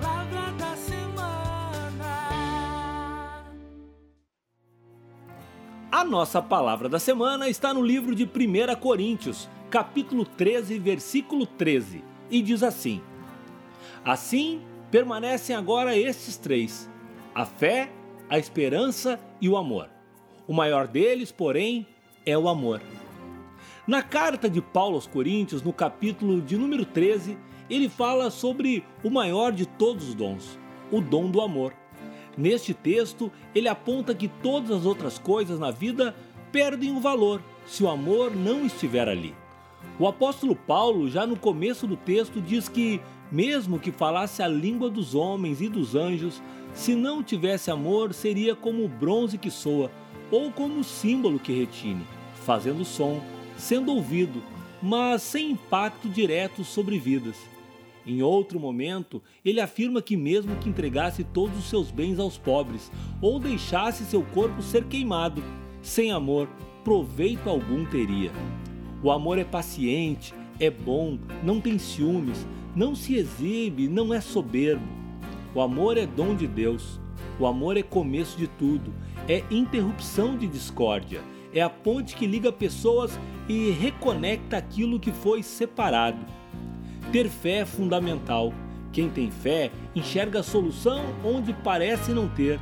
[0.00, 2.04] palavra da semana.
[5.90, 12.02] A nossa palavra da semana está no livro de 1 Coríntios, capítulo 13, versículo 13,
[12.30, 13.00] e diz assim:
[14.04, 14.60] Assim
[14.90, 16.90] permanecem agora estes três:
[17.34, 17.90] a fé,
[18.28, 19.88] a esperança e o amor.
[20.46, 21.86] O maior deles, porém,
[22.26, 22.80] é o amor.
[23.86, 27.36] Na carta de Paulo aos Coríntios, no capítulo de número 13,
[27.68, 30.58] ele fala sobre o maior de todos os dons,
[30.90, 31.74] o dom do amor.
[32.36, 36.14] Neste texto, ele aponta que todas as outras coisas na vida
[36.50, 39.34] perdem o valor se o amor não estiver ali.
[39.98, 43.00] O apóstolo Paulo, já no começo do texto, diz que,
[43.30, 46.42] mesmo que falasse a língua dos homens e dos anjos,
[46.74, 49.90] se não tivesse amor, seria como o bronze que soa,
[50.30, 52.04] ou como o símbolo que retine,
[52.44, 53.22] fazendo som,
[53.56, 54.42] sendo ouvido,
[54.82, 57.53] mas sem impacto direto sobre vidas.
[58.06, 62.90] Em outro momento, ele afirma que, mesmo que entregasse todos os seus bens aos pobres
[63.20, 65.42] ou deixasse seu corpo ser queimado,
[65.80, 66.48] sem amor,
[66.82, 68.30] proveito algum teria.
[69.02, 74.86] O amor é paciente, é bom, não tem ciúmes, não se exibe, não é soberbo.
[75.54, 77.00] O amor é dom de Deus.
[77.38, 78.94] O amor é começo de tudo,
[79.28, 81.20] é interrupção de discórdia,
[81.52, 86.24] é a ponte que liga pessoas e reconecta aquilo que foi separado.
[87.14, 88.52] Ter fé é fundamental.
[88.92, 92.58] Quem tem fé enxerga a solução onde parece não ter.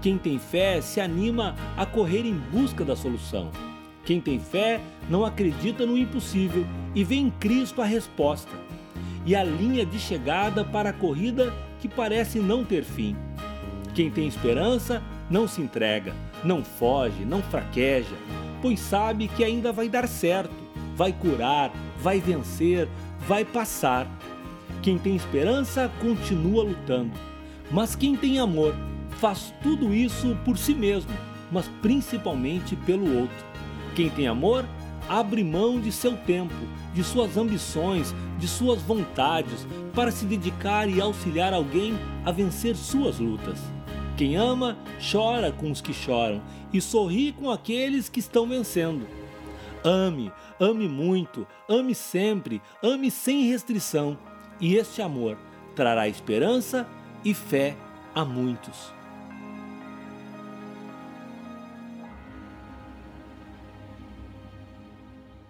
[0.00, 3.50] Quem tem fé se anima a correr em busca da solução.
[4.04, 8.52] Quem tem fé não acredita no impossível e vê em Cristo a resposta
[9.26, 13.16] e a linha de chegada para a corrida que parece não ter fim.
[13.96, 18.14] Quem tem esperança não se entrega, não foge, não fraqueja,
[18.62, 20.54] pois sabe que ainda vai dar certo,
[20.94, 22.88] vai curar, vai vencer,
[23.26, 24.06] vai passar.
[24.82, 27.12] Quem tem esperança continua lutando,
[27.70, 28.74] mas quem tem amor
[29.20, 31.12] faz tudo isso por si mesmo,
[31.50, 33.46] mas principalmente pelo outro.
[33.94, 34.64] Quem tem amor
[35.08, 36.54] abre mão de seu tempo,
[36.94, 41.94] de suas ambições, de suas vontades, para se dedicar e auxiliar alguém
[42.24, 43.58] a vencer suas lutas.
[44.16, 44.76] Quem ama,
[45.10, 46.40] chora com os que choram
[46.72, 49.06] e sorri com aqueles que estão vencendo.
[49.84, 54.16] Ame, ame muito, ame sempre, ame sem restrição,
[54.60, 55.36] e este amor
[55.74, 56.86] trará esperança
[57.24, 57.76] e fé
[58.14, 58.92] a muitos.